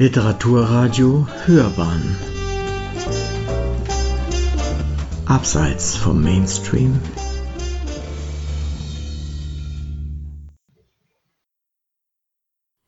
Literaturradio 0.00 1.26
Hörbahn 1.44 2.16
Abseits 5.26 5.96
vom 5.96 6.22
Mainstream 6.22 7.00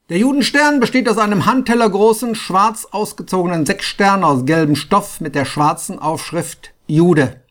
Der 0.09 0.19
Judenstern 0.19 0.79
besteht 0.79 1.09
aus 1.09 1.19
einem 1.19 1.47
Handteller 1.47 1.91
großen, 1.91 2.37
schwarz 2.37 2.87
ausgezogenen 2.93 3.67
Sechsstern 3.67 4.23
aus 4.23 4.47
gelbem 4.47 4.77
Stoff 4.77 5.21
mit 5.21 5.35
der 5.35 5.47
schwarzen 5.47 5.99
Aufschrift 5.99 6.71
Jude. 6.87 7.43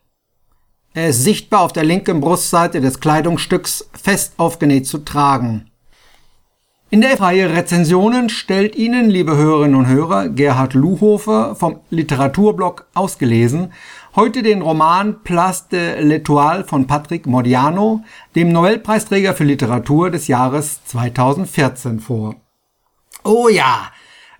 Er 0.94 1.10
ist 1.10 1.22
sichtbar 1.22 1.60
auf 1.60 1.74
der 1.74 1.84
linken 1.84 2.22
Brustseite 2.22 2.80
des 2.80 2.98
Kleidungsstücks 3.00 3.90
fest 3.92 4.32
aufgenäht 4.38 4.86
zu 4.86 5.04
tragen. 5.04 5.69
In 6.92 7.02
der 7.02 7.20
Reihe 7.20 7.54
Rezensionen 7.54 8.28
stellt 8.30 8.74
Ihnen, 8.74 9.10
liebe 9.10 9.36
Hörerinnen 9.36 9.76
und 9.76 9.86
Hörer, 9.86 10.28
Gerhard 10.28 10.74
Luhofer 10.74 11.54
vom 11.54 11.78
Literaturblog 11.90 12.88
ausgelesen 12.94 13.72
heute 14.16 14.42
den 14.42 14.60
Roman 14.60 15.22
Place 15.22 15.68
de 15.68 16.00
l'Etoile 16.00 16.64
von 16.64 16.88
Patrick 16.88 17.26
Modiano, 17.26 18.02
dem 18.34 18.50
Nobelpreisträger 18.50 19.34
für 19.34 19.44
Literatur 19.44 20.10
des 20.10 20.26
Jahres 20.26 20.84
2014 20.86 22.00
vor. 22.00 22.34
Oh 23.22 23.48
ja, 23.48 23.92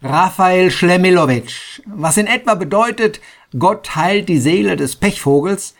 Raphael 0.02 0.72
Schlemilowitsch, 0.72 1.82
was 1.86 2.16
in 2.16 2.26
etwa 2.26 2.56
bedeutet, 2.56 3.20
Gott 3.56 3.94
heilt 3.94 4.28
die 4.28 4.40
Seele 4.40 4.74
des 4.74 4.96
Pechvogels. 4.96 5.76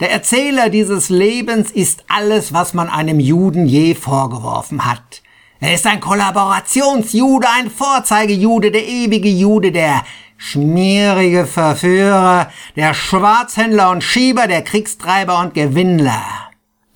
Der 0.00 0.10
Erzähler 0.10 0.68
dieses 0.68 1.08
Lebens 1.08 1.70
ist 1.70 2.04
alles, 2.08 2.52
was 2.52 2.74
man 2.74 2.90
einem 2.90 3.20
Juden 3.20 3.64
je 3.64 3.94
vorgeworfen 3.94 4.84
hat. 4.84 5.22
Er 5.60 5.74
ist 5.74 5.86
ein 5.86 6.00
Kollaborationsjude, 6.00 7.46
ein 7.48 7.70
Vorzeigejude, 7.70 8.70
der 8.70 8.86
ewige 8.86 9.28
Jude, 9.28 9.72
der 9.72 10.04
schmierige 10.36 11.46
Verführer, 11.46 12.50
der 12.76 12.92
Schwarzhändler 12.92 13.90
und 13.90 14.04
Schieber, 14.04 14.46
der 14.46 14.62
Kriegstreiber 14.62 15.38
und 15.40 15.54
Gewinnler. 15.54 16.22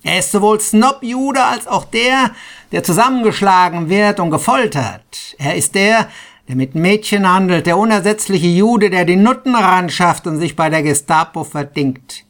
Er 0.03 0.19
ist 0.19 0.31
sowohl 0.31 0.59
Snobjude 0.59 1.43
als 1.43 1.67
auch 1.67 1.85
der, 1.85 2.31
der 2.71 2.83
zusammengeschlagen 2.83 3.89
wird 3.89 4.19
und 4.19 4.31
gefoltert. 4.31 5.35
Er 5.37 5.55
ist 5.55 5.75
der, 5.75 6.07
der 6.47 6.55
mit 6.55 6.75
Mädchen 6.75 7.27
handelt, 7.27 7.65
der 7.65 7.77
unersetzliche 7.77 8.47
Jude, 8.47 8.89
der 8.89 9.05
die 9.05 9.15
Nutten 9.15 9.55
ran 9.55 9.89
schafft 9.89 10.27
und 10.27 10.37
sich 10.37 10.55
bei 10.55 10.69
der 10.69 10.83
Gestapo 10.83 11.43
verdingt. 11.43 12.25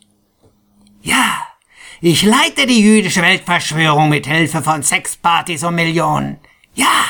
Ja, 1.02 1.49
ich 2.02 2.24
leite 2.24 2.66
die 2.66 2.82
jüdische 2.82 3.22
Weltverschwörung 3.22 4.10
mit 4.10 4.26
Hilfe 4.26 4.62
von 4.62 4.84
Sexpartys 4.84 5.64
und 5.64 5.76
Millionen. 5.76 6.40
Ja, 6.74 7.06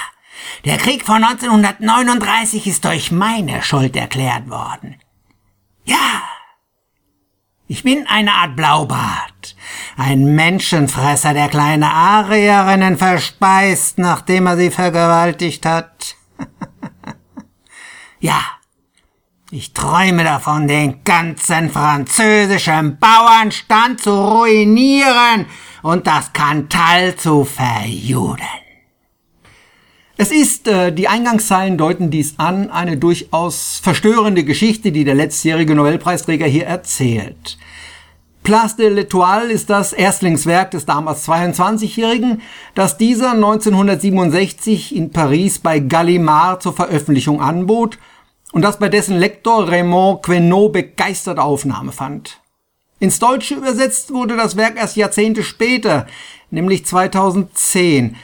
der 0.65 0.77
Krieg 0.77 1.05
von 1.05 1.23
1939 1.23 2.65
ist 2.67 2.85
durch 2.85 3.11
meine 3.11 3.61
Schuld 3.61 3.95
erklärt 3.95 4.49
worden. 4.49 4.97
Ja, 5.85 6.23
ich 7.67 7.83
bin 7.83 8.07
eine 8.07 8.33
Art 8.33 8.55
Blaubart, 8.55 9.55
ein 9.95 10.33
Menschenfresser, 10.33 11.35
der 11.35 11.49
kleine 11.49 11.93
Arierinnen 11.93 12.97
verspeist, 12.97 13.99
nachdem 13.99 14.47
er 14.47 14.57
sie 14.57 14.71
vergewaltigt 14.71 15.67
hat. 15.67 16.15
ja, 18.19 18.41
ich 19.52 19.73
träume 19.73 20.23
davon, 20.23 20.67
den 20.67 21.03
ganzen 21.03 21.72
französischen 21.72 23.00
Bauernstand 23.00 24.00
zu 24.00 24.11
ruinieren 24.11 25.47
und 25.81 26.05
das 26.05 26.33
Kantal 26.33 27.16
zu 27.16 27.45
verjuden. 27.45 28.45
Es 30.17 30.31
ist, 30.31 30.67
äh, 30.67 30.92
die 30.92 31.08
Eingangszeilen 31.08 31.77
deuten 31.77 32.11
dies 32.11 32.36
an, 32.38 32.70
eine 32.70 32.97
durchaus 32.97 33.80
verstörende 33.81 34.44
Geschichte, 34.44 34.92
die 34.92 35.05
der 35.05 35.15
letztjährige 35.15 35.73
Nobelpreisträger 35.73 36.45
hier 36.45 36.67
erzählt. 36.67 37.58
Place 38.43 38.76
de 38.76 38.89
l'Etoile 38.89 39.49
ist 39.49 39.70
das 39.70 39.93
Erstlingswerk 39.93 40.71
des 40.71 40.86
damals 40.86 41.27
22-Jährigen, 41.27 42.42
das 42.76 42.98
dieser 42.98 43.32
1967 43.32 44.95
in 44.95 45.11
Paris 45.11 45.59
bei 45.59 45.80
Gallimard 45.80 46.61
zur 46.61 46.73
Veröffentlichung 46.73 47.42
anbot 47.42 47.98
und 48.52 48.61
das 48.61 48.80
bei 48.80 48.89
dessen 48.89 49.17
Lektor 49.17 49.67
Raymond 49.67 50.23
Queneau 50.23 50.70
begeisterte 50.70 51.42
Aufnahme 51.42 51.92
fand. 51.92 52.39
Ins 52.99 53.20
Deutsche 53.20 53.55
übersetzt 53.55 54.14
wurde 54.14 54.36
das 54.36 54.58
Werk 54.58 54.76
erst 54.77 54.98
Jahrzehnte 54.98 55.43
später, 55.43 56.08
nämlich 56.52 56.86
2010, 56.86 58.15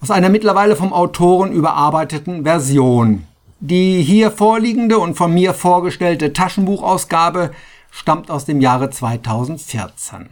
aus 0.00 0.10
einer 0.10 0.30
mittlerweile 0.30 0.74
vom 0.74 0.92
Autoren 0.92 1.52
überarbeiteten 1.52 2.44
Version. 2.44 3.26
Die 3.60 4.02
hier 4.02 4.30
vorliegende 4.30 4.98
und 4.98 5.16
von 5.16 5.32
mir 5.32 5.54
vorgestellte 5.54 6.32
Taschenbuchausgabe 6.32 7.52
stammt 7.90 8.30
aus 8.30 8.44
dem 8.44 8.60
Jahre 8.60 8.90
2014. 8.90 10.30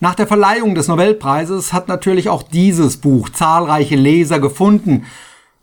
Nach 0.00 0.14
der 0.14 0.28
Verleihung 0.28 0.76
des 0.76 0.86
Nobelpreises 0.86 1.72
hat 1.72 1.88
natürlich 1.88 2.28
auch 2.28 2.44
dieses 2.44 2.98
Buch 2.98 3.28
zahlreiche 3.30 3.96
Leser 3.96 4.38
gefunden. 4.38 5.06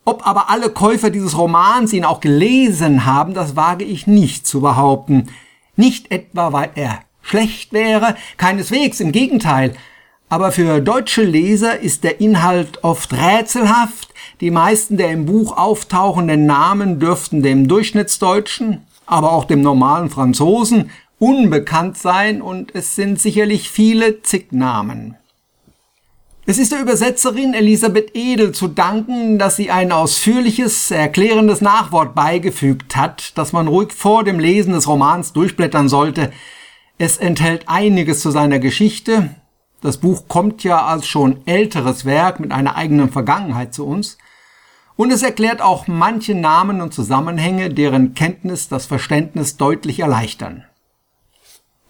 Ob 0.05 0.27
aber 0.27 0.51
alle 0.51 0.69
Käufer 0.69 1.09
dieses 1.09 1.35
Romans 1.35 1.91
ihn 1.91 2.05
auch 2.05 2.19
gelesen 2.19 3.05
haben, 3.05 3.33
das 3.33 3.55
wage 3.55 3.83
ich 3.83 4.05
nicht 4.05 4.45
zu 4.45 4.61
behaupten. 4.61 5.29
Nicht 5.75 6.11
etwa, 6.11 6.53
weil 6.53 6.69
er 6.75 6.99
schlecht 7.23 7.73
wäre, 7.73 8.15
keineswegs, 8.37 8.99
im 8.99 9.11
Gegenteil. 9.11 9.73
Aber 10.29 10.51
für 10.51 10.79
deutsche 10.79 11.23
Leser 11.23 11.79
ist 11.79 12.03
der 12.03 12.21
Inhalt 12.21 12.83
oft 12.83 13.13
rätselhaft. 13.13 14.13
Die 14.41 14.51
meisten 14.51 14.97
der 14.97 15.09
im 15.09 15.25
Buch 15.25 15.57
auftauchenden 15.57 16.45
Namen 16.45 16.99
dürften 16.99 17.41
dem 17.41 17.67
Durchschnittsdeutschen, 17.67 18.85
aber 19.07 19.33
auch 19.33 19.45
dem 19.45 19.61
normalen 19.61 20.11
Franzosen 20.11 20.91
unbekannt 21.17 21.97
sein 21.97 22.41
und 22.41 22.75
es 22.75 22.95
sind 22.95 23.19
sicherlich 23.19 23.71
viele 23.71 24.21
Zicknamen. 24.21 25.15
Es 26.47 26.59
ist 26.59 26.71
der 26.71 26.81
Übersetzerin 26.81 27.55
Elisabeth 27.55 28.11
Edel 28.13 28.51
zu 28.51 28.67
danken, 28.67 29.39
dass 29.39 29.55
sie 29.55 29.71
ein 29.71 29.91
ausführliches, 29.91 30.91
erklärendes 30.91 31.59
Nachwort 31.59 32.13
beigefügt 32.13 32.95
hat, 32.95 33.35
das 33.35 33.51
man 33.51 33.67
ruhig 33.67 33.91
vor 33.93 34.23
dem 34.23 34.39
Lesen 34.39 34.73
des 34.73 34.87
Romans 34.87 35.33
durchblättern 35.33 35.89
sollte. 35.89 36.31
Es 36.99 37.17
enthält 37.17 37.67
einiges 37.67 38.19
zu 38.19 38.29
seiner 38.29 38.59
Geschichte, 38.59 39.31
das 39.81 39.97
Buch 39.97 40.27
kommt 40.27 40.63
ja 40.63 40.85
als 40.85 41.07
schon 41.07 41.41
älteres 41.47 42.05
Werk 42.05 42.39
mit 42.39 42.51
einer 42.51 42.75
eigenen 42.75 43.09
Vergangenheit 43.09 43.73
zu 43.73 43.87
uns. 43.87 44.19
Und 44.95 45.11
es 45.11 45.23
erklärt 45.23 45.61
auch 45.61 45.87
manche 45.87 46.35
Namen 46.35 46.79
und 46.79 46.93
Zusammenhänge, 46.93 47.71
deren 47.71 48.13
Kenntnis 48.13 48.69
das 48.69 48.85
Verständnis 48.85 49.57
deutlich 49.57 49.99
erleichtern. 49.99 50.63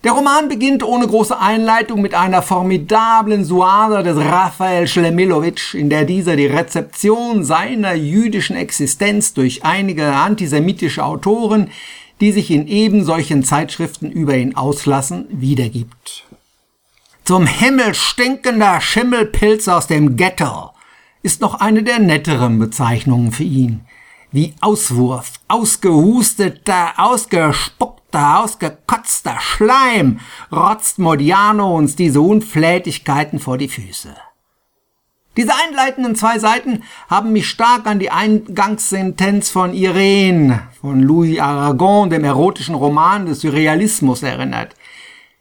Der 0.05 0.11
Roman 0.11 0.49
beginnt 0.49 0.83
ohne 0.83 1.07
große 1.07 1.39
Einleitung 1.39 1.99
mit 1.99 2.13
einer 2.13 2.43
formidablen 2.43 3.43
Suada 3.43 4.03
des 4.03 4.17
Raphael 4.17 4.88
Schlemilowitsch, 4.88 5.73
in 5.73 5.89
der 5.89 6.05
dieser 6.05 6.35
die 6.35 6.45
Rezeption 6.45 7.43
seiner 7.43 7.95
jüdischen 7.95 8.55
Existenz 8.55 9.33
durch 9.33 9.66
einige 9.66 10.13
antisemitische 10.13 11.03
Autoren, 11.03 11.71
die 12.21 12.31
sich 12.31 12.51
in 12.51 12.67
eben 12.67 13.03
solchen 13.03 13.43
Zeitschriften 13.43 14.11
über 14.11 14.38
ihn 14.38 14.55
auslassen, 14.55 15.25
wiedergibt. 15.31 16.25
Zum 17.23 17.47
Himmel 17.47 17.95
stinkender 17.95 18.81
Schimmelpilz 18.81 19.67
aus 19.67 19.87
dem 19.87 20.17
Ghetto 20.17 20.69
ist 21.23 21.41
noch 21.41 21.55
eine 21.55 21.81
der 21.81 21.97
netteren 21.97 22.59
Bezeichnungen 22.59 23.31
für 23.31 23.43
ihn. 23.43 23.81
Wie 24.31 24.53
Auswurf, 24.61 25.31
ausgehusteter, 25.47 26.93
ausgespuckter, 26.97 27.94
ausgekotzter 28.20 29.38
Schleim 29.40 30.20
rotzt 30.52 31.00
Modiano 31.00 31.76
uns 31.76 31.96
diese 31.96 32.22
Unflätigkeiten 32.22 33.40
vor 33.40 33.58
die 33.58 33.70
Füße. 33.70 34.16
Diese 35.38 35.52
einleitenden 35.53 36.16
zwei 36.16 36.40
Seiten 36.40 36.84
haben 37.09 37.34
mich 37.34 37.50
stark 37.50 37.88
an 37.88 38.00
die 38.00 38.09
Eingangssentenz 38.09 39.50
von 39.50 39.73
Irene 39.73 40.70
von 40.79 41.02
Louis 41.02 41.40
Aragon, 41.40 42.09
dem 42.09 42.23
erotischen 42.23 42.76
Roman 42.76 43.26
des 43.26 43.41
Surrealismus, 43.41 44.23
erinnert. 44.23 44.76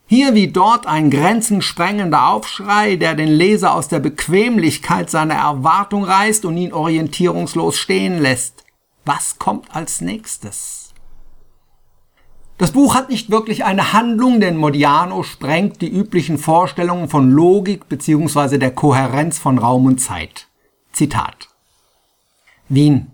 Hier 0.06 0.34
wie 0.34 0.48
dort 0.48 0.86
ein 0.86 1.10
grenzensprengender 1.10 2.28
Aufschrei, 2.28 2.96
der 2.96 3.14
den 3.14 3.28
Leser 3.28 3.74
aus 3.74 3.88
der 3.88 4.00
Bequemlichkeit 4.00 5.10
seiner 5.10 5.34
Erwartung 5.34 6.04
reißt 6.04 6.44
und 6.44 6.56
ihn 6.56 6.72
orientierungslos 6.72 7.78
stehen 7.78 8.20
lässt. 8.20 8.64
Was 9.04 9.38
kommt 9.38 9.74
als 9.74 10.00
nächstes? 10.00 10.83
Das 12.56 12.70
Buch 12.70 12.94
hat 12.94 13.10
nicht 13.10 13.30
wirklich 13.30 13.64
eine 13.64 13.92
Handlung, 13.92 14.38
denn 14.38 14.56
Modiano 14.56 15.24
sprengt 15.24 15.82
die 15.82 15.88
üblichen 15.88 16.38
Vorstellungen 16.38 17.08
von 17.08 17.30
Logik 17.30 17.88
bzw. 17.88 18.58
der 18.58 18.70
Kohärenz 18.70 19.38
von 19.38 19.58
Raum 19.58 19.86
und 19.86 20.00
Zeit. 20.00 20.46
Zitat. 20.92 21.48
Wien. 22.68 23.08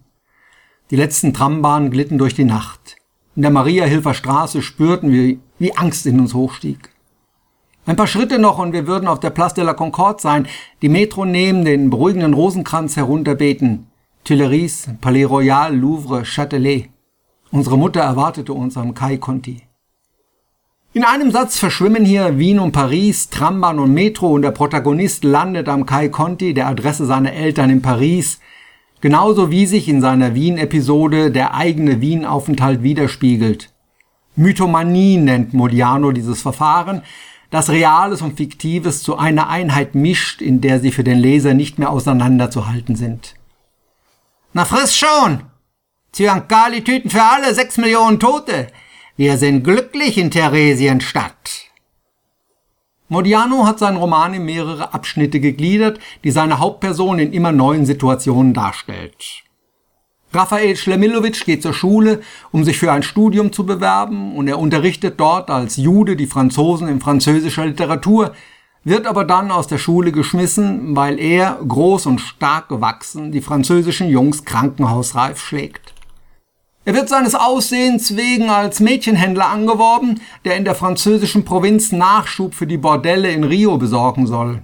Die 0.91 0.97
letzten 0.97 1.33
Trambahnen 1.33 1.91
glitten 1.91 2.19
durch 2.19 2.35
die 2.35 2.45
Nacht. 2.45 2.97
In 3.35 3.43
der 3.43 3.51
Mariahilfer 3.51 4.13
Straße 4.13 4.61
spürten 4.61 5.11
wir 5.11 5.39
wie 5.59 5.75
Angst 5.75 6.05
in 6.05 6.21
uns 6.21 6.35
hochstieg. 6.35 6.91
Ein 7.87 7.97
paar 7.97 8.07
Schritte 8.07 8.39
noch 8.39 8.59
und 8.59 8.75
wir 8.75 8.87
würden 8.87 9.09
auf 9.09 9.21
der 9.21 9.31
Place 9.31 9.55
de 9.55 9.65
la 9.65 9.73
Concorde 9.73 10.21
sein, 10.21 10.47
die 10.83 10.91
Metro 10.91 11.25
nehmen, 11.25 11.65
den 11.65 11.89
beruhigenden 11.89 12.35
Rosenkranz 12.35 12.97
herunterbeten. 12.97 13.87
Tuileries, 14.25 14.91
Palais 15.01 15.25
Royal, 15.25 15.75
Louvre, 15.75 16.25
Châtelet. 16.25 16.91
Unsere 17.53 17.77
Mutter 17.77 18.01
erwartete 18.01 18.53
uns 18.53 18.77
am 18.77 18.95
Kai 18.95 19.17
Conti. 19.17 19.63
In 20.93 21.05
einem 21.05 21.33
Satz 21.33 21.59
verschwimmen 21.59 22.05
hier 22.05 22.39
Wien 22.39 22.61
und 22.61 22.73
Paris, 22.73 23.29
Trambahn 23.29 23.81
und 23.81 23.93
Metro 23.93 24.29
und 24.29 24.43
der 24.43 24.53
Protagonist 24.53 25.25
landet 25.25 25.69
am 25.69 25.85
Kai 25.85 26.09
Conti, 26.09 26.55
der 26.55 26.69
Adresse 26.69 27.07
seiner 27.07 27.33
Eltern 27.33 27.71
in 27.71 27.83
Paris, 27.83 28.41
genauso 29.01 29.51
wie 29.51 29.67
sich 29.67 29.89
in 29.89 30.01
seiner 30.01 30.35
Wien-Episode 30.35 31.33
der 31.33 31.55
eigene 31.55 32.01
Wien-Aufenthalt 32.01 32.85
widerspiegelt. 32.85 33.73
Mythomanie 34.37 35.17
nennt 35.17 35.53
Modiano 35.53 36.13
dieses 36.13 36.43
Verfahren, 36.43 37.03
das 37.51 37.69
Reales 37.69 38.23
und 38.23 38.37
Fiktives 38.37 39.03
zu 39.03 39.17
einer 39.17 39.49
Einheit 39.49 39.97
mischt, 39.97 40.41
in 40.41 40.61
der 40.61 40.79
sie 40.79 40.93
für 40.93 41.03
den 41.05 41.19
Leser 41.19 41.55
nicht 41.55 41.81
mehr 41.81 41.91
auseinanderzuhalten 41.91 42.95
sind. 42.95 43.35
Na 44.53 44.65
friss 44.65 44.97
schon! 44.97 45.50
Zyankali-Tüten 46.13 47.09
für 47.09 47.23
alle, 47.23 47.55
sechs 47.55 47.79
Millionen 47.79 48.19
Tote! 48.19 48.67
Wir 49.17 49.39
sind 49.39 49.63
glücklich 49.63 50.19
in 50.19 50.33
Theresienstadt. 50.33 51.69
Modiano 53.09 53.65
hat 53.65 53.79
seinen 53.79 53.97
Roman 53.97 54.35
in 54.35 54.45
mehrere 54.45 54.93
Abschnitte 54.93 55.39
gegliedert, 55.39 56.01
die 56.25 56.33
seine 56.33 56.59
Hauptperson 56.59 57.21
in 57.21 57.33
immer 57.33 57.53
neuen 57.53 57.87
Situationen 57.87 58.55
darstellt. 58.55 59.45
Raphael 60.33 60.77
Schlemilowitsch 60.77 61.45
geht 61.45 61.63
zur 61.63 61.75
Schule, 61.75 62.23
um 62.51 62.65
sich 62.65 62.79
für 62.79 62.91
ein 62.91 63.05
Studium 63.05 63.53
zu 63.53 63.65
bewerben, 63.65 64.37
und 64.37 64.49
er 64.49 64.59
unterrichtet 64.59 65.19
dort 65.19 65.49
als 65.49 65.77
Jude 65.77 66.17
die 66.17 66.27
Franzosen 66.27 66.89
in 66.89 67.01
französischer 67.01 67.67
Literatur, 67.67 68.33
wird 68.83 69.07
aber 69.07 69.25
dann 69.25 69.53
aus 69.53 69.69
der 69.69 69.79
Schule 69.79 70.11
geschmissen, 70.11 70.97
weil 70.97 71.21
er, 71.21 71.61
groß 71.67 72.07
und 72.07 72.21
stark 72.21 72.69
gewachsen, 72.69 73.31
die 73.31 73.43
französischen 73.43 74.09
Jungs 74.09 74.45
krankenhausreif 74.45 75.41
schlägt. 75.41 75.95
Er 76.91 76.97
wird 76.97 77.09
seines 77.09 77.37
Aussehens 77.37 78.17
wegen 78.17 78.51
als 78.51 78.81
Mädchenhändler 78.81 79.49
angeworben, 79.49 80.21
der 80.45 80.57
in 80.57 80.65
der 80.65 80.75
französischen 80.75 81.45
Provinz 81.45 81.93
Nachschub 81.93 82.53
für 82.53 82.67
die 82.67 82.79
Bordelle 82.79 83.31
in 83.31 83.45
Rio 83.45 83.79
besorgen 83.79 84.27
soll. 84.27 84.63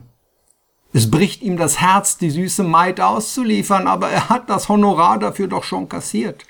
Es 0.92 1.08
bricht 1.08 1.40
ihm 1.42 1.56
das 1.56 1.80
Herz, 1.80 2.18
die 2.18 2.30
süße 2.30 2.64
Maid 2.64 3.00
auszuliefern, 3.00 3.86
aber 3.86 4.10
er 4.10 4.28
hat 4.28 4.50
das 4.50 4.68
Honorar 4.68 5.20
dafür 5.20 5.46
doch 5.46 5.62
schon 5.62 5.88
kassiert. 5.88 6.42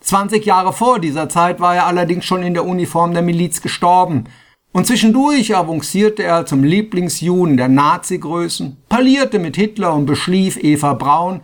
20 0.00 0.44
Jahre 0.44 0.72
vor 0.72 0.98
dieser 0.98 1.28
Zeit 1.28 1.60
war 1.60 1.76
er 1.76 1.86
allerdings 1.86 2.24
schon 2.24 2.42
in 2.42 2.54
der 2.54 2.66
Uniform 2.66 3.12
der 3.12 3.22
Miliz 3.22 3.62
gestorben. 3.62 4.24
Und 4.72 4.84
zwischendurch 4.84 5.54
avancierte 5.54 6.24
er 6.24 6.44
zum 6.44 6.64
Lieblingsjuden 6.64 7.56
der 7.56 7.68
Nazi-Größen, 7.68 8.78
parlierte 8.88 9.38
mit 9.38 9.54
Hitler 9.54 9.94
und 9.94 10.06
beschlief 10.06 10.56
Eva 10.60 10.94
Braun, 10.94 11.42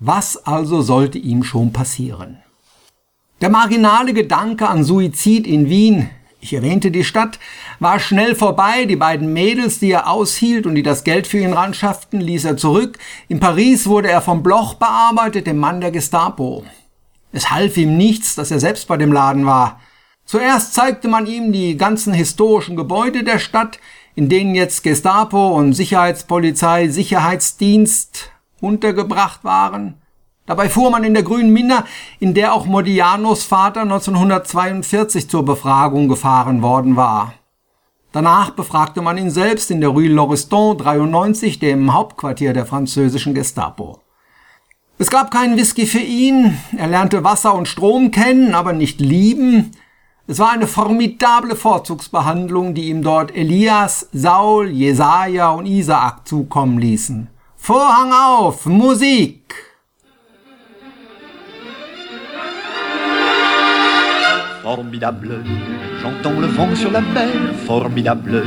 was 0.00 0.36
also 0.44 0.82
sollte 0.82 1.18
ihm 1.18 1.44
schon 1.44 1.72
passieren? 1.72 2.42
Der 3.40 3.50
marginale 3.50 4.14
Gedanke 4.14 4.68
an 4.68 4.82
Suizid 4.82 5.46
in 5.46 5.68
Wien, 5.70 6.10
ich 6.40 6.54
erwähnte 6.54 6.90
die 6.90 7.04
Stadt, 7.04 7.38
war 7.78 8.00
schnell 8.00 8.34
vorbei. 8.34 8.84
Die 8.84 8.96
beiden 8.96 9.32
Mädels, 9.32 9.78
die 9.78 9.92
er 9.92 10.08
aushielt 10.08 10.66
und 10.66 10.74
die 10.74 10.82
das 10.82 11.04
Geld 11.04 11.28
für 11.28 11.38
ihn 11.38 11.52
ranschafften, 11.52 12.20
ließ 12.20 12.44
er 12.44 12.56
zurück. 12.56 12.98
In 13.28 13.38
Paris 13.38 13.86
wurde 13.86 14.10
er 14.10 14.22
vom 14.22 14.42
Bloch 14.42 14.74
bearbeitet, 14.74 15.46
dem 15.46 15.58
Mann 15.58 15.80
der 15.80 15.92
Gestapo. 15.92 16.64
Es 17.30 17.50
half 17.50 17.76
ihm 17.76 17.96
nichts, 17.96 18.34
dass 18.34 18.50
er 18.50 18.58
selbst 18.58 18.88
bei 18.88 18.96
dem 18.96 19.12
Laden 19.12 19.46
war. 19.46 19.80
Zuerst 20.24 20.74
zeigte 20.74 21.06
man 21.06 21.26
ihm 21.28 21.52
die 21.52 21.76
ganzen 21.76 22.14
historischen 22.14 22.74
Gebäude 22.74 23.22
der 23.22 23.38
Stadt, 23.38 23.78
in 24.16 24.28
denen 24.28 24.56
jetzt 24.56 24.82
Gestapo 24.82 25.56
und 25.56 25.74
Sicherheitspolizei, 25.74 26.88
Sicherheitsdienst, 26.88 28.32
untergebracht 28.60 29.44
waren. 29.44 29.94
Dabei 30.48 30.70
fuhr 30.70 30.90
man 30.90 31.04
in 31.04 31.12
der 31.12 31.22
grünen 31.22 31.52
Minna, 31.52 31.84
in 32.20 32.32
der 32.32 32.54
auch 32.54 32.64
Modianos 32.64 33.44
Vater 33.44 33.82
1942 33.82 35.28
zur 35.28 35.44
Befragung 35.44 36.08
gefahren 36.08 36.62
worden 36.62 36.96
war. 36.96 37.34
Danach 38.12 38.52
befragte 38.52 39.02
man 39.02 39.18
ihn 39.18 39.30
selbst 39.30 39.70
in 39.70 39.82
der 39.82 39.90
Rue 39.90 40.08
Lauriston 40.08 40.78
93, 40.78 41.58
dem 41.58 41.92
Hauptquartier 41.92 42.54
der 42.54 42.64
französischen 42.64 43.34
Gestapo. 43.34 44.00
Es 44.96 45.10
gab 45.10 45.30
keinen 45.30 45.58
Whisky 45.58 45.84
für 45.84 45.98
ihn, 45.98 46.56
er 46.74 46.86
lernte 46.86 47.24
Wasser 47.24 47.54
und 47.54 47.68
Strom 47.68 48.10
kennen, 48.10 48.54
aber 48.54 48.72
nicht 48.72 49.02
lieben. 49.02 49.72
Es 50.26 50.38
war 50.38 50.52
eine 50.52 50.66
formidable 50.66 51.56
Vorzugsbehandlung, 51.56 52.72
die 52.72 52.88
ihm 52.88 53.02
dort 53.02 53.36
Elias, 53.36 54.08
Saul, 54.14 54.70
Jesaja 54.70 55.50
und 55.50 55.66
Isaak 55.66 56.26
zukommen 56.26 56.78
ließen. 56.78 57.28
Vorhang 57.54 58.12
auf, 58.12 58.64
Musik! 58.64 59.67
Formidable, 64.68 65.42
j'entends 66.02 66.38
le 66.38 66.46
vent 66.46 66.76
sur 66.76 66.90
la 66.90 67.00
mer, 67.00 67.54
formidable, 67.64 68.44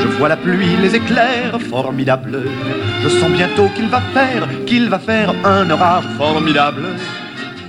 je 0.00 0.08
vois 0.16 0.30
la 0.30 0.38
pluie, 0.38 0.78
les 0.80 0.94
éclairs, 0.94 1.60
formidable, 1.60 2.44
je 3.02 3.08
sens 3.10 3.30
bientôt 3.30 3.68
qu'il 3.76 3.90
va 3.90 4.00
faire, 4.00 4.48
qu'il 4.64 4.88
va 4.88 4.98
faire 4.98 5.34
un 5.44 5.68
orage 5.68 6.06
formidable, 6.16 6.86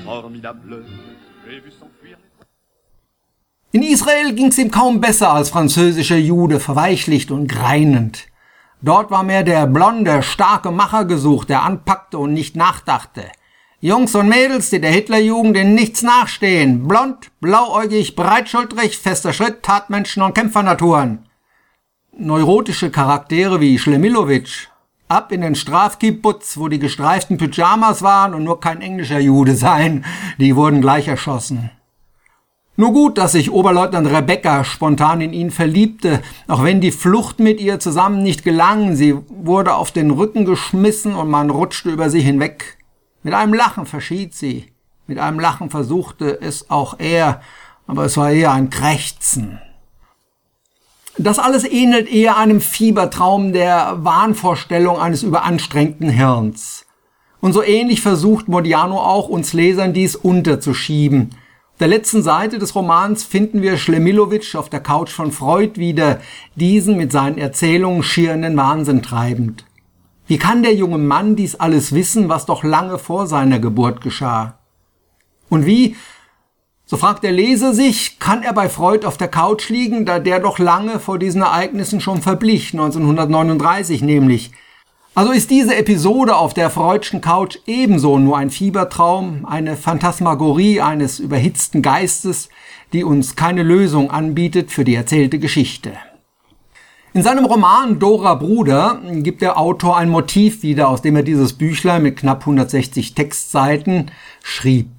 formidable. 0.05 0.85
In 3.73 3.81
Israel 3.81 4.33
ging's 4.33 4.57
ihm 4.57 4.71
kaum 4.71 5.01
besser 5.01 5.33
als 5.33 5.49
französischer 5.49 6.19
Jude, 6.19 6.61
verweichlicht 6.61 7.31
und 7.31 7.47
greinend. 7.49 8.27
Dort 8.81 9.11
war 9.11 9.23
mehr 9.23 9.43
der 9.43 9.67
blonde, 9.67 10.23
starke 10.23 10.71
Macher 10.71 11.03
gesucht, 11.03 11.49
der 11.49 11.63
anpackte 11.63 12.17
und 12.17 12.31
nicht 12.31 12.55
nachdachte. 12.55 13.25
Jungs 13.81 14.13
und 14.13 14.27
Mädels, 14.27 14.71
die 14.71 14.81
der 14.81 14.91
Hitlerjugend 14.91 15.55
in 15.55 15.73
nichts 15.73 16.03
nachstehen. 16.03 16.85
Blond, 16.85 17.31
blauäugig, 17.39 18.13
breitschultrig, 18.13 18.97
fester 18.97 19.31
Schritt, 19.31 19.63
Tatmenschen 19.63 20.21
und 20.21 20.35
Kämpfernaturen. 20.35 21.19
Neurotische 22.17 22.91
Charaktere 22.91 23.61
wie 23.61 23.79
Schlemilowitsch. 23.79 24.67
Ab 25.07 25.31
in 25.31 25.39
den 25.39 25.55
Strafkibbutz, 25.55 26.57
wo 26.57 26.67
die 26.67 26.79
gestreiften 26.79 27.37
Pyjamas 27.37 28.01
waren 28.01 28.33
und 28.33 28.43
nur 28.43 28.59
kein 28.59 28.81
englischer 28.81 29.19
Jude 29.19 29.55
sein. 29.55 30.03
Die 30.39 30.57
wurden 30.57 30.81
gleich 30.81 31.07
erschossen. 31.07 31.71
Nur 32.75 32.91
gut, 32.91 33.17
dass 33.17 33.31
sich 33.31 33.49
Oberleutnant 33.49 34.07
Rebecca 34.11 34.65
spontan 34.65 35.21
in 35.21 35.31
ihn 35.31 35.51
verliebte, 35.51 36.21
auch 36.49 36.65
wenn 36.65 36.81
die 36.81 36.91
Flucht 36.91 37.39
mit 37.39 37.61
ihr 37.61 37.79
zusammen 37.79 38.23
nicht 38.23 38.43
gelang. 38.43 38.97
Sie 38.97 39.15
wurde 39.29 39.75
auf 39.75 39.93
den 39.93 40.11
Rücken 40.11 40.43
geschmissen 40.43 41.15
und 41.15 41.29
man 41.29 41.49
rutschte 41.49 41.89
über 41.89 42.09
sie 42.09 42.21
hinweg. 42.21 42.78
Mit 43.23 43.33
einem 43.33 43.53
Lachen 43.53 43.85
verschied 43.85 44.33
sie. 44.33 44.71
Mit 45.07 45.19
einem 45.19 45.39
Lachen 45.39 45.69
versuchte 45.69 46.39
es 46.41 46.69
auch 46.69 46.95
er, 46.99 47.41
aber 47.87 48.05
es 48.05 48.17
war 48.17 48.31
eher 48.31 48.51
ein 48.51 48.69
Krächzen. 48.69 49.59
Das 51.17 51.39
alles 51.39 51.65
ähnelt 51.65 52.07
eher 52.09 52.37
einem 52.37 52.61
Fiebertraum 52.61 53.51
der 53.51 53.97
Wahnvorstellung 54.03 54.99
eines 54.99 55.23
überanstrengten 55.23 56.09
Hirns. 56.09 56.85
Und 57.41 57.53
so 57.53 57.63
ähnlich 57.63 58.01
versucht 58.01 58.47
Modiano 58.47 58.97
auch 58.99 59.27
uns 59.27 59.53
Lesern 59.53 59.93
dies 59.93 60.15
unterzuschieben– 60.15 61.35
der 61.79 61.87
letzten 61.87 62.21
Seite 62.21 62.59
des 62.59 62.75
Romans 62.75 63.23
finden 63.23 63.61
wir 63.61 63.77
Schlemilowitsch 63.77 64.57
auf 64.57 64.67
der 64.67 64.81
Couch 64.81 65.11
von 65.11 65.31
Freud 65.31 65.79
wieder, 65.79 66.19
diesen 66.55 66.97
mit 66.97 67.13
seinen 67.13 67.37
Erzählungen 67.37 68.03
schier 68.03 68.33
in 68.33 68.41
den 68.41 68.57
Wahnsinn 68.57 69.01
treibend. 69.01 69.63
Wie 70.29 70.37
kann 70.37 70.61
der 70.61 70.75
junge 70.75 70.99
Mann 70.99 71.35
dies 71.35 71.55
alles 71.55 71.91
wissen, 71.95 72.29
was 72.29 72.45
doch 72.45 72.63
lange 72.63 72.99
vor 72.99 73.25
seiner 73.25 73.57
Geburt 73.57 74.01
geschah? 74.01 74.59
Und 75.49 75.65
wie, 75.65 75.95
so 76.85 76.97
fragt 76.97 77.23
der 77.23 77.31
Leser 77.31 77.73
sich, 77.73 78.19
kann 78.19 78.43
er 78.43 78.53
bei 78.53 78.69
Freud 78.69 79.07
auf 79.07 79.17
der 79.17 79.27
Couch 79.27 79.69
liegen, 79.69 80.05
da 80.05 80.19
der 80.19 80.39
doch 80.39 80.59
lange 80.59 80.99
vor 80.99 81.17
diesen 81.17 81.41
Ereignissen 81.41 81.99
schon 81.99 82.21
verblich, 82.21 82.73
1939 82.73 84.03
nämlich, 84.03 84.51
also 85.15 85.31
ist 85.31 85.49
diese 85.49 85.75
Episode 85.75 86.35
auf 86.35 86.53
der 86.53 86.69
Freudschen 86.69 87.21
Couch 87.21 87.57
ebenso 87.65 88.19
nur 88.19 88.37
ein 88.37 88.51
Fiebertraum, 88.51 89.47
eine 89.47 89.75
Phantasmagorie 89.75 90.79
eines 90.79 91.17
überhitzten 91.17 91.81
Geistes, 91.81 92.49
die 92.93 93.03
uns 93.03 93.35
keine 93.35 93.63
Lösung 93.63 94.11
anbietet 94.11 94.69
für 94.69 94.83
die 94.83 94.93
erzählte 94.93 95.39
Geschichte. 95.39 95.93
In 97.11 97.23
seinem 97.23 97.45
Roman 97.45 97.97
Dora 97.97 98.35
Bruder 98.35 99.01
gibt 99.23 99.41
der 99.41 99.57
Autor 99.57 99.97
ein 99.97 100.11
Motiv 100.11 100.61
wieder, 100.61 100.89
aus 100.89 101.01
dem 101.01 101.15
er 101.15 101.23
dieses 101.23 101.53
Büchlein 101.53 102.03
mit 102.03 102.17
knapp 102.17 102.41
160 102.41 103.15
Textseiten 103.15 104.11
schrieb. 104.43 104.89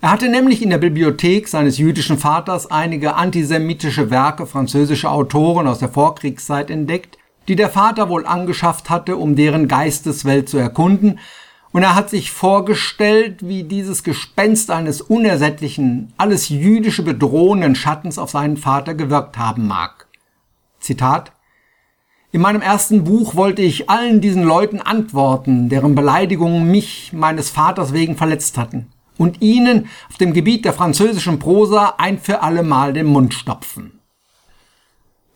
Er 0.00 0.10
hatte 0.10 0.30
nämlich 0.30 0.62
in 0.62 0.70
der 0.70 0.78
Bibliothek 0.78 1.46
seines 1.46 1.76
jüdischen 1.76 2.16
Vaters 2.16 2.70
einige 2.70 3.16
antisemitische 3.16 4.10
Werke 4.10 4.46
französischer 4.46 5.12
Autoren 5.12 5.66
aus 5.66 5.80
der 5.80 5.90
Vorkriegszeit 5.90 6.70
entdeckt, 6.70 7.18
die 7.46 7.56
der 7.56 7.68
Vater 7.68 8.08
wohl 8.08 8.24
angeschafft 8.24 8.88
hatte, 8.88 9.18
um 9.18 9.36
deren 9.36 9.68
Geisteswelt 9.68 10.48
zu 10.48 10.56
erkunden, 10.56 11.18
und 11.70 11.82
er 11.82 11.94
hat 11.94 12.08
sich 12.08 12.32
vorgestellt, 12.32 13.46
wie 13.46 13.64
dieses 13.64 14.02
Gespenst 14.02 14.70
eines 14.70 15.02
unersättlichen, 15.02 16.14
alles 16.16 16.48
jüdische 16.48 17.02
bedrohenden 17.02 17.74
Schattens 17.74 18.18
auf 18.18 18.30
seinen 18.30 18.56
Vater 18.56 18.94
gewirkt 18.94 19.36
haben 19.36 19.66
mag. 19.66 20.07
Zitat 20.80 21.32
In 22.32 22.40
meinem 22.40 22.62
ersten 22.62 23.04
Buch 23.04 23.34
wollte 23.34 23.62
ich 23.62 23.88
allen 23.90 24.20
diesen 24.20 24.42
Leuten 24.42 24.80
antworten, 24.80 25.68
deren 25.68 25.94
Beleidigungen 25.94 26.70
mich 26.70 27.12
meines 27.12 27.50
Vaters 27.50 27.92
wegen 27.92 28.16
verletzt 28.16 28.58
hatten, 28.58 28.88
und 29.16 29.42
ihnen 29.42 29.88
auf 30.08 30.16
dem 30.16 30.32
Gebiet 30.32 30.64
der 30.64 30.72
französischen 30.72 31.38
Prosa 31.38 31.94
ein 31.98 32.18
für 32.18 32.42
alle 32.42 32.62
Mal 32.62 32.92
den 32.92 33.06
Mund 33.06 33.34
stopfen. 33.34 33.98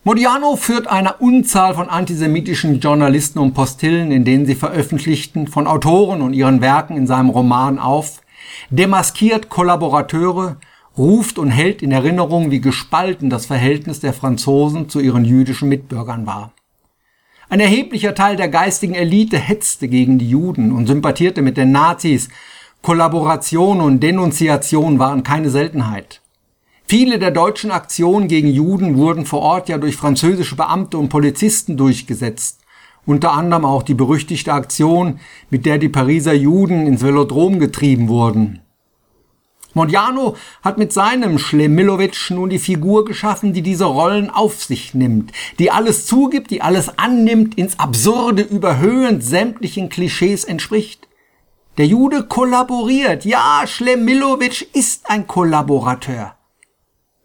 Modiano 0.04 0.56
führt 0.56 0.88
eine 0.88 1.14
Unzahl 1.18 1.74
von 1.74 1.88
antisemitischen 1.88 2.80
Journalisten 2.80 3.38
und 3.38 3.54
Postillen, 3.54 4.10
in 4.10 4.24
denen 4.24 4.46
sie 4.46 4.56
veröffentlichten, 4.56 5.46
von 5.46 5.68
Autoren 5.68 6.22
und 6.22 6.32
ihren 6.32 6.60
Werken 6.60 6.96
in 6.96 7.06
seinem 7.06 7.30
Roman 7.30 7.78
auf, 7.78 8.20
demaskiert 8.70 9.48
Kollaborateure, 9.48 10.56
ruft 10.96 11.38
und 11.38 11.50
hält 11.50 11.82
in 11.82 11.92
Erinnerung, 11.92 12.50
wie 12.50 12.60
gespalten 12.60 13.30
das 13.30 13.46
Verhältnis 13.46 14.00
der 14.00 14.12
Franzosen 14.12 14.88
zu 14.88 15.00
ihren 15.00 15.24
jüdischen 15.24 15.68
Mitbürgern 15.68 16.26
war. 16.26 16.52
Ein 17.48 17.60
erheblicher 17.60 18.14
Teil 18.14 18.36
der 18.36 18.48
geistigen 18.48 18.94
Elite 18.94 19.38
hetzte 19.38 19.86
gegen 19.86 20.18
die 20.18 20.30
Juden 20.30 20.72
und 20.72 20.86
sympathierte 20.86 21.42
mit 21.42 21.58
den 21.58 21.70
Nazis. 21.70 22.30
Kollaboration 22.80 23.82
und 23.82 24.00
Denunziation 24.00 24.98
waren 24.98 25.22
keine 25.22 25.50
Seltenheit. 25.50 26.22
Viele 26.86 27.18
der 27.18 27.30
deutschen 27.30 27.70
Aktionen 27.70 28.26
gegen 28.26 28.48
Juden 28.48 28.96
wurden 28.96 29.26
vor 29.26 29.40
Ort 29.40 29.68
ja 29.68 29.78
durch 29.78 29.96
französische 29.96 30.56
Beamte 30.56 30.96
und 30.96 31.10
Polizisten 31.10 31.76
durchgesetzt. 31.76 32.60
Unter 33.04 33.32
anderem 33.32 33.66
auch 33.66 33.82
die 33.82 33.94
berüchtigte 33.94 34.52
Aktion, 34.52 35.20
mit 35.50 35.66
der 35.66 35.76
die 35.76 35.90
Pariser 35.90 36.34
Juden 36.34 36.86
ins 36.86 37.02
Velodrom 37.02 37.58
getrieben 37.58 38.08
wurden. 38.08 38.61
Modiano 39.74 40.36
hat 40.62 40.78
mit 40.78 40.92
seinem 40.92 41.38
Schlemilowitsch 41.38 42.30
nun 42.30 42.50
die 42.50 42.58
Figur 42.58 43.04
geschaffen, 43.04 43.52
die 43.52 43.62
diese 43.62 43.84
Rollen 43.84 44.30
auf 44.30 44.62
sich 44.62 44.94
nimmt, 44.94 45.32
die 45.58 45.70
alles 45.70 46.06
zugibt, 46.06 46.50
die 46.50 46.62
alles 46.62 46.98
annimmt, 46.98 47.56
ins 47.56 47.78
Absurde 47.78 48.42
überhöhend 48.42 49.24
sämtlichen 49.24 49.88
Klischees 49.88 50.44
entspricht. 50.44 51.08
Der 51.78 51.86
Jude 51.86 52.24
kollaboriert. 52.24 53.24
Ja, 53.24 53.62
Schlemilowitsch 53.66 54.62
ist 54.74 55.08
ein 55.08 55.26
Kollaborateur. 55.26 56.34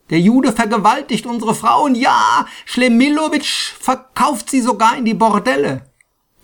Der 0.10 0.22
Jude 0.22 0.54
vergewaltigt 0.54 1.25
unsere 1.25 1.54
Frauen. 1.54 1.96
Ja, 1.96 2.46
Schlemilowitsch 2.66 3.74
verkauft 3.77 4.50
sie 4.50 4.62
sogar 4.62 4.96
in 4.98 5.04
die 5.04 5.13
Bordelle. 5.13 5.82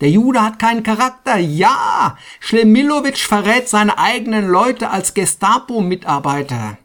Der 0.00 0.10
Jude 0.10 0.42
hat 0.42 0.58
keinen 0.58 0.82
Charakter. 0.82 1.36
Ja, 1.38 2.16
Schlemilowitsch 2.40 3.26
verrät 3.26 3.68
seine 3.68 3.98
eigenen 3.98 4.48
Leute 4.48 4.90
als 4.90 5.14
Gestapo-Mitarbeiter. 5.14 6.78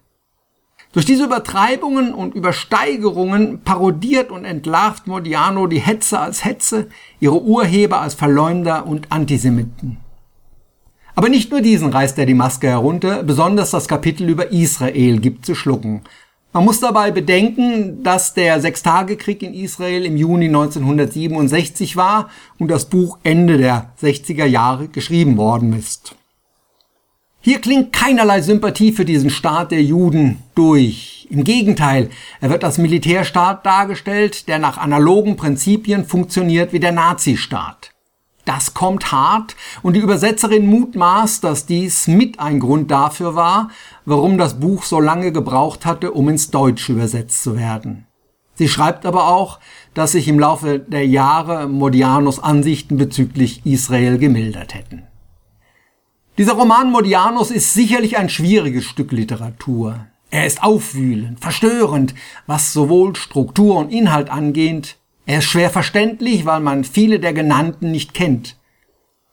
Durch 0.92 1.06
diese 1.06 1.26
Übertreibungen 1.26 2.14
und 2.14 2.34
Übersteigerungen 2.34 3.62
parodiert 3.62 4.32
und 4.32 4.46
entlarvt 4.46 5.06
Modiano 5.06 5.68
die 5.68 5.80
Hetze 5.80 6.20
als 6.20 6.46
Hetze, 6.46 6.88
ihre 7.20 7.42
Urheber 7.42 8.02
als 8.02 8.16
Verleumder 8.16 8.88
und 8.88 9.12
Antisemiten. 9.12 9.98
Aber 11.16 11.30
nicht 11.30 11.52
nur 11.52 11.62
diesen 11.62 11.90
reißt 11.90 12.18
er 12.18 12.26
die 12.26 12.34
Maske 12.34 12.68
herunter, 12.68 13.24
besonders 13.24 13.72
das 13.72 13.88
Kapitel 13.88 14.30
über 14.30 14.52
Israel 14.52 15.20
gibt 15.20 15.46
zu 15.46 15.54
schlucken. 15.54 16.02
Man 16.52 16.66
muss 16.66 16.80
dabei 16.80 17.12
bedenken, 17.12 18.02
dass 18.02 18.34
der 18.34 18.60
Sechstagekrieg 18.60 19.44
in 19.44 19.54
Israel 19.54 20.04
im 20.04 20.18
Juni 20.18 20.48
1967 20.48 21.96
war 21.96 22.30
und 22.58 22.70
das 22.70 22.90
Buch 22.90 23.20
Ende 23.24 23.60
der 23.60 23.92
60er 24.02 24.46
Jahre 24.46 24.88
geschrieben 24.88 25.38
worden 25.38 25.74
ist. 25.74 26.16
Hier 27.42 27.62
klingt 27.62 27.94
keinerlei 27.94 28.42
Sympathie 28.42 28.92
für 28.92 29.06
diesen 29.06 29.30
Staat 29.30 29.72
der 29.72 29.84
Juden 29.84 30.40
durch. 30.56 31.28
Im 31.30 31.44
Gegenteil, 31.44 32.10
er 32.42 32.50
wird 32.50 32.64
als 32.64 32.80
Militärstaat 32.80 33.64
dargestellt, 33.64 34.48
der 34.48 34.58
nach 34.58 34.80
analogen 34.80 35.38
Prinzipien 35.38 36.06
funktioniert 36.06 36.74
wie 36.74 36.80
der 36.80 36.92
Nazistaat. 36.92 37.92
Das 38.50 38.74
kommt 38.74 39.12
hart 39.12 39.56
und 39.84 39.94
die 39.94 40.00
Übersetzerin 40.00 40.66
mutmaßt, 40.66 41.44
dass 41.44 41.68
dies 41.68 42.08
mit 42.08 42.40
ein 42.40 42.60
Grund 42.60 42.90
dafür 42.90 43.36
war, 43.36 43.70
warum 44.10 44.38
das 44.38 44.60
Buch 44.60 44.84
so 44.84 45.00
lange 45.00 45.32
gebraucht 45.32 45.86
hatte, 45.86 46.12
um 46.12 46.30
ins 46.30 46.52
Deutsche 46.52 46.94
übersetzt 46.94 47.44
zu 47.44 47.58
werden. 47.58 48.06
Sie 48.56 48.68
schreibt 48.68 49.06
aber 49.06 49.30
auch, 49.30 49.60
dass 49.94 50.12
sich 50.12 50.28
im 50.28 50.40
Laufe 50.40 50.80
der 50.80 51.08
Jahre 51.08 51.68
Modianos 51.68 52.40
Ansichten 52.44 52.98
bezüglich 52.98 53.66
Israel 53.66 54.18
gemildert 54.18 54.74
hätten. 54.74 55.04
Dieser 56.38 56.54
Roman 56.54 56.92
Modianos 56.92 57.52
ist 57.52 57.74
sicherlich 57.74 58.18
ein 58.18 58.30
schwieriges 58.30 58.86
Stück 58.86 59.12
Literatur. 59.12 60.08
Er 60.32 60.46
ist 60.46 60.64
aufwühlend, 60.64 61.40
verstörend, 61.40 62.14
was 62.48 62.74
sowohl 62.74 63.16
Struktur 63.16 63.78
und 63.78 63.92
Inhalt 63.92 64.30
angeht, 64.30 65.00
er 65.30 65.40
ist 65.40 65.46
schwer 65.46 65.70
verständlich, 65.70 66.48
weil 66.48 66.60
man 66.60 66.84
viele 66.84 67.20
der 67.20 67.34
genannten 67.34 67.92
nicht 67.92 68.16
kennt. 68.16 68.58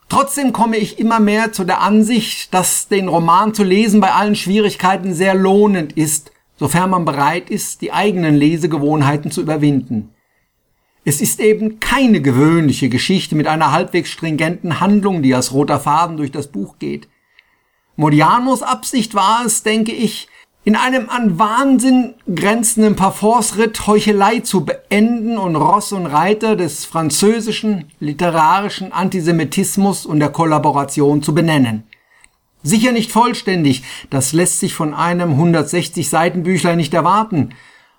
Trotzdem 0.09 0.53
komme 0.53 0.77
ich 0.77 0.99
immer 0.99 1.19
mehr 1.19 1.53
zu 1.53 1.65
der 1.65 1.81
Ansicht, 1.81 2.55
dass 2.55 2.89
den 2.89 3.09
Roman 3.09 3.55
zu 3.55 3.65
lesen 3.65 4.01
bei 4.01 4.13
allen 4.13 4.37
Schwierigkeiten 4.37 5.15
sehr 5.15 5.35
lohnend 5.35 5.95
ist, 5.95 6.31
sofern 6.57 6.91
man 6.91 7.05
bereit 7.05 7.51
ist, 7.51 7.81
die 7.81 7.93
eigenen 7.93 8.37
Lesegewohnheiten 8.37 9.31
zu 9.31 9.43
überwinden. 9.43 10.15
Es 11.05 11.21
ist 11.21 11.41
eben 11.41 11.79
keine 11.81 12.21
gewöhnliche 12.21 12.89
Geschichte 12.89 13.37
mit 13.37 13.47
einer 13.47 13.73
halbwegs 13.73 14.11
stringenten 14.11 14.81
Handlung, 14.81 15.23
die 15.23 15.35
als 15.35 15.53
roter 15.53 15.79
Faden 15.79 16.17
durch 16.17 16.33
das 16.33 16.49
Buch 16.49 16.79
geht. 16.79 17.09
Modianos 17.97 18.63
Absicht 18.63 19.15
war 19.15 19.45
es, 19.45 19.63
denke 19.63 19.93
ich, 19.93 20.29
in 20.67 20.75
einem 20.75 21.09
an 21.09 21.39
Wahnsinn 21.39 22.15
grenzenden 22.35 22.97
Parforce-Ritt 22.97 23.87
Heuchelei 23.87 24.41
zu 24.41 24.65
beenden 24.65 25.39
und 25.39 25.55
Ross 25.55 25.93
und 25.93 26.07
Reiter 26.07 26.57
des 26.57 26.85
französischen 26.85 27.85
literarischen 28.01 28.91
Antisemitismus 28.91 30.05
und 30.07 30.19
der 30.19 30.31
Kollaboration 30.31 31.23
zu 31.23 31.37
benennen. 31.37 31.85
Sicher 32.65 32.91
nicht 32.91 33.13
vollständig, 33.13 33.85
das 34.11 34.33
lässt 34.33 34.59
sich 34.59 34.75
von 34.75 34.93
einem 34.93 35.31
160 35.31 36.11
Seiten 36.11 36.43
Büchlein 36.43 36.79
nicht 36.79 36.95
erwarten, 36.95 37.51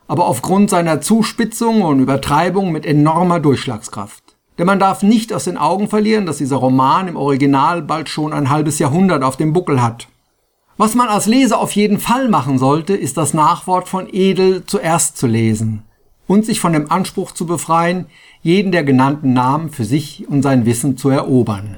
aber 0.09 0.25
aufgrund 0.25 0.69
seiner 0.69 0.99
Zuspitzung 0.99 1.83
und 1.83 2.01
Übertreibung 2.01 2.73
mit 2.73 2.85
enormer 2.85 3.39
Durchschlagskraft. 3.39 4.23
Denn 4.57 4.67
man 4.67 4.79
darf 4.79 5.03
nicht 5.03 5.31
aus 5.31 5.45
den 5.45 5.57
Augen 5.57 5.87
verlieren, 5.87 6.25
dass 6.25 6.39
dieser 6.39 6.57
Roman 6.57 7.07
im 7.07 7.15
Original 7.15 7.81
bald 7.81 8.09
schon 8.09 8.33
ein 8.33 8.49
halbes 8.49 8.77
Jahrhundert 8.77 9.23
auf 9.23 9.37
dem 9.37 9.53
Buckel 9.53 9.81
hat. 9.81 10.09
Was 10.77 10.93
man 10.93 11.07
als 11.07 11.25
Leser 11.25 11.59
auf 11.59 11.71
jeden 11.71 11.99
Fall 11.99 12.29
machen 12.29 12.59
sollte, 12.59 12.93
ist 12.93 13.17
das 13.17 13.33
Nachwort 13.33 13.89
von 13.89 14.07
Edel 14.11 14.63
zuerst 14.67 15.17
zu 15.17 15.25
lesen 15.25 15.83
und 16.27 16.45
sich 16.45 16.59
von 16.59 16.73
dem 16.73 16.91
Anspruch 16.91 17.31
zu 17.31 17.47
befreien, 17.47 18.05
jeden 18.43 18.71
der 18.71 18.83
genannten 18.83 19.33
Namen 19.33 19.71
für 19.71 19.85
sich 19.85 20.27
und 20.29 20.43
sein 20.43 20.67
Wissen 20.67 20.95
zu 20.95 21.09
erobern. 21.09 21.77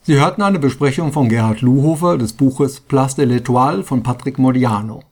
Sie 0.00 0.14
hörten 0.14 0.40
eine 0.40 0.58
Besprechung 0.58 1.12
von 1.12 1.28
Gerhard 1.28 1.60
Luhofer 1.60 2.16
des 2.16 2.32
Buches 2.32 2.80
Place 2.80 3.16
de 3.16 3.26
l'Etoile 3.26 3.82
von 3.82 4.02
Patrick 4.02 4.38
Modiano. 4.38 5.02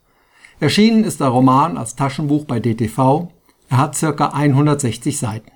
Erschienen 0.61 1.04
ist 1.04 1.21
der 1.21 1.28
Roman 1.28 1.76
als 1.76 1.95
Taschenbuch 1.95 2.47
bei 2.47 2.59
DTV. 2.59 3.28
Er 3.68 3.76
hat 3.76 3.95
circa 3.95 4.28
160 4.28 5.18
Seiten. 5.18 5.55